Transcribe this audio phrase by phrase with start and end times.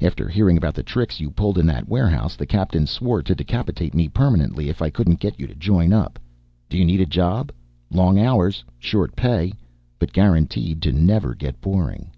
[0.00, 3.94] After hearing about the tricks you pulled in that warehouse, the Captain swore to decapitate
[3.94, 6.18] me permanently if I couldn't get you to join up.
[6.68, 7.52] Do you need a job?
[7.88, 9.52] Long hours, short pay
[10.00, 12.10] but guaranteed to never get boring."